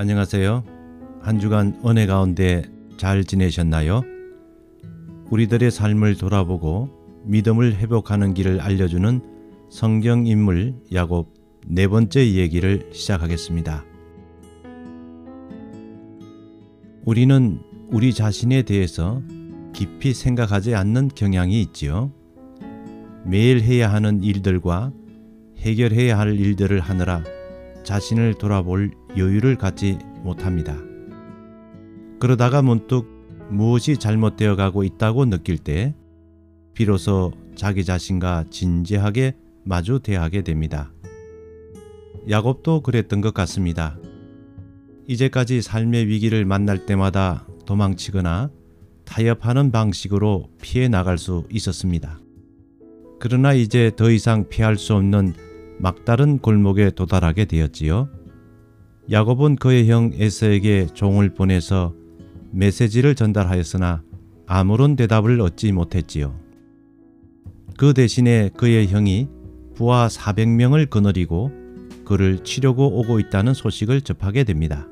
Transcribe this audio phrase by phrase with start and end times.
[0.00, 0.64] 안녕하세요.
[1.20, 2.62] 한 주간 은혜 가운데
[2.96, 4.00] 잘 지내셨나요?
[5.28, 6.88] 우리들의 삶을 돌아보고
[7.26, 9.20] 믿음을 회복하는 길을 알려주는
[9.68, 11.34] 성경 인물 야곱
[11.66, 13.84] 네 번째 얘기를 시작하겠습니다.
[17.04, 17.60] 우리는
[17.90, 19.20] 우리 자신에 대해서
[19.74, 22.10] 깊이 생각하지 않는 경향이 있지요.
[23.26, 24.94] 매일 해야 하는 일들과
[25.58, 27.22] 해결해야 할 일들을 하느라
[27.84, 30.76] 자신을 돌아볼 여유를 갖지 못합니다.
[32.18, 33.06] 그러다가 문득
[33.50, 35.94] 무엇이 잘못되어 가고 있다고 느낄 때
[36.74, 40.92] 비로소 자기 자신과 진지하게 마주 대하게 됩니다.
[42.28, 43.98] 야곱도 그랬던 것 같습니다.
[45.06, 48.50] 이제까지 삶의 위기를 만날 때마다 도망치거나
[49.04, 52.20] 타협하는 방식으로 피해 나갈 수 있었습니다.
[53.18, 55.34] 그러나 이제 더 이상 피할 수 없는
[55.78, 58.08] 막다른 골목에 도달하게 되었지요.
[59.10, 61.94] 야곱은 그의 형 에서에게 종을 보내서
[62.52, 64.04] 메시지를 전달하였으나
[64.46, 66.38] 아무런 대답을 얻지 못했지요.
[67.76, 69.28] 그 대신에 그의 형이
[69.74, 71.50] 부하 400명을 거느리고
[72.04, 74.86] 그를 치려고 오고 있다는 소식을 접하게 됩니다.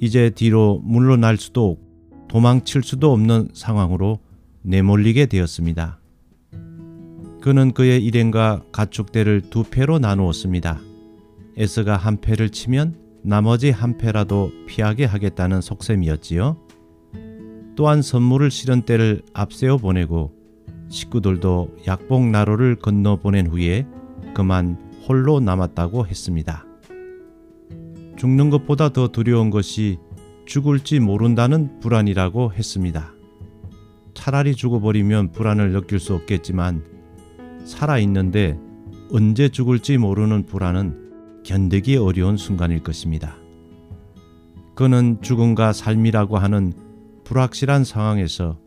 [0.00, 1.78] 이제 뒤로 물러날 수도
[2.28, 4.18] 도망칠 수도 없는 상황으로
[4.62, 6.00] 내몰리게 되었습니다.
[7.40, 10.80] 그는 그의 일행과 가축대를 두 패로 나누었습니다.
[11.56, 16.56] 에스가 한 패를 치면 나머지 한 패라도 피하게 하겠다는 속셈이었지요.
[17.74, 20.32] 또한 선물을 실은 때를 앞세워 보내고
[20.88, 23.86] 식구들도 약복 나로를 건너 보낸 후에
[24.34, 24.76] 그만
[25.08, 26.64] 홀로 남았다고 했습니다.
[28.16, 29.98] 죽는 것보다 더 두려운 것이
[30.46, 33.12] 죽을지 모른다는 불안이라고 했습니다.
[34.14, 36.84] 차라리 죽어버리면 불안을 느낄 수 없겠지만
[37.64, 38.58] 살아있는데
[39.12, 41.05] 언제 죽을지 모르는 불안은
[41.46, 43.36] 견디기 어려운 순간일 것입니다.
[44.74, 46.72] 그는 죽음과 삶이라고 하는
[47.22, 48.58] 불확실한 상황에서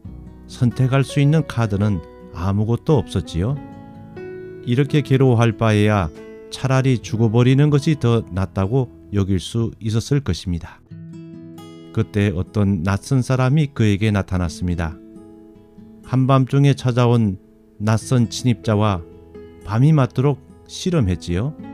[0.48, 2.00] 선택할 수 있는 카드는
[2.34, 3.58] 아무것도 없었지요.
[4.66, 6.10] 이렇게 괴로워할 바에야
[6.52, 10.82] 차라리 죽어버리는 것이 더 낫다고 여길 수 있었을 것입니다.
[11.94, 14.98] 그때 어떤 낯선 사람이 그에게 나타났습니다.
[16.06, 17.38] 한밤중에 찾아온
[17.78, 19.02] 낯선 침입자와
[19.66, 21.69] 밤이 맞도록 실험했지요.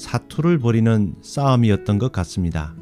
[0.00, 2.74] 사투를 벌이는 싸움이었던 것 같습니다.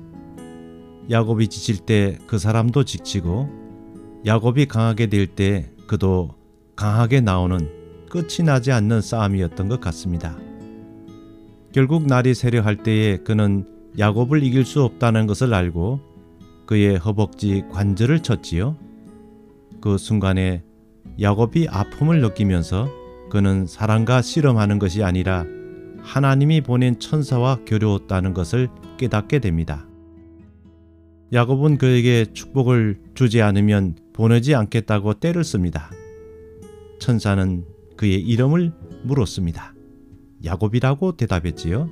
[1.10, 3.48] 야곱이 지칠 때 그 사람도 지치고
[4.24, 6.30] 야곱이 강하게 될 때 그도
[6.76, 7.58] 강하게 나오는
[8.08, 10.36] 끝이 나지 않는 싸움이었던 것 같습니다.
[11.72, 13.66] 결국 날이 세려할 때에 그는
[13.98, 16.00] 야곱을 이길 수 없다는 것을 알고
[16.66, 18.76] 그의 허벅지 관절을 쳤지요.
[19.80, 20.62] 그 순간에
[21.20, 22.88] 야곱이 아픔을 느끼면서
[23.28, 25.44] 그는 사랑과 실험하는 것이 아니라
[26.08, 29.86] 하나님이 보낸 천사와 교류했다는 것을 깨닫게 됩니다.
[31.34, 35.90] 야곱은 그에게 축복을 주지 않으면 보내지 않겠다고 때를 씁니다.
[36.98, 37.62] 천사는
[37.98, 38.72] 그의 이름을
[39.04, 39.74] 물었습니다.
[40.46, 41.90] 야곱이라고 대답했지요.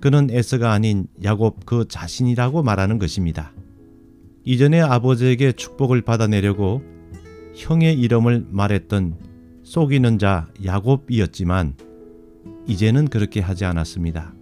[0.00, 3.54] 그는 에스가 아닌 야곱 그 자신이라고 말하는 것입니다.
[4.44, 6.82] 이전에 아버지에게 축복을 받아내려고
[7.56, 9.16] 형의 이름을 말했던
[9.62, 11.87] 속이는 자 야곱이었지만
[12.68, 14.34] 이제는 그렇게 하지 않았습니다.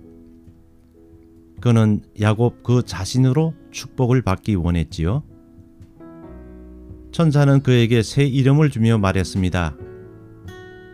[1.60, 5.22] 그는 야곱 그 자신으로 축복을 받기 원했지요.
[7.12, 9.76] 천사는 그에게 새 이름을 주며 말했습니다.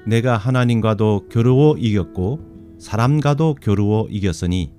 [0.07, 4.73] 내가 하나님과도 겨루어 이겼고 사람과도 겨루어 이겼으니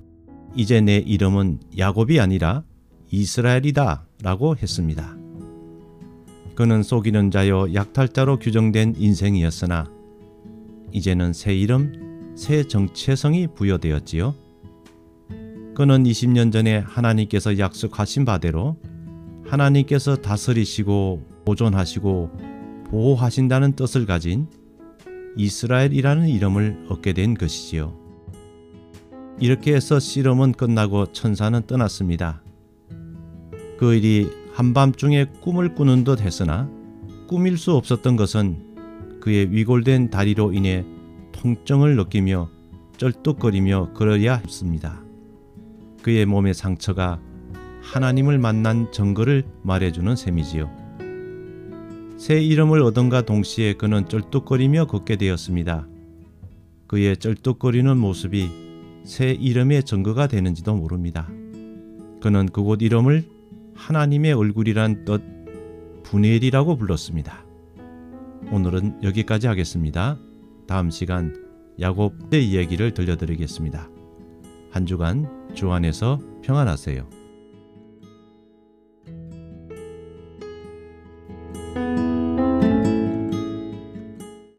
[0.56, 2.64] 이제 내 이름은 야곱이 아니라
[3.10, 5.18] 이스라엘이다 라고 했습니다.
[6.56, 9.90] 그는 속이는 자여 약탈자로 규정된 인생이었으나
[10.92, 14.34] 이제는 새 이름, 새 정체성이 부여되었지요.
[15.76, 18.78] 그는 20년 전에 하나님께서 약속하신 바대로
[19.46, 22.32] 하나님께서 다스리시고 보존하시고
[22.90, 24.48] 보호하신다는 뜻을 가진
[25.36, 27.98] 이스라엘이라는 이름을 얻게 된 것이지요.
[29.40, 32.44] 이렇게 해서 씨름은 끝나고 천사는 떠났습니다.
[33.80, 36.70] 그 일이 한밤중에 꿈을 꾸는 듯 했으나
[37.28, 40.86] 꿈일 수 없었던 것은 그의 위골된 다리로 인해
[41.34, 42.50] 통증을 느끼며
[42.98, 45.02] 쩔뚝거리며 걸어야 했습니다.
[46.02, 47.20] 그의 몸의 상처가
[47.82, 50.70] 하나님을 만난 증거를 말해주는 셈이지요.
[52.18, 55.88] 새 이름을 얻은가 동시에 그는 쩔뚝거리며 걷게 되었습니다.
[56.88, 58.50] 그의 쩔뚝거리는 모습이
[59.04, 61.28] 새 이름의 증거가 되는지도 모릅니다.
[62.22, 63.26] 그는 그곳 이름을
[63.76, 65.22] 하나님의 얼굴이란 뜻
[66.04, 67.44] 분엘이라고 불렀습니다.
[68.52, 70.18] 오늘은 여기까지 하겠습니다.
[70.68, 71.36] 다음 시간
[71.80, 73.90] 야곱 의 이야기를 들려드리겠습니다.
[74.72, 77.23] 한 주간 주 안에서 평안하세요.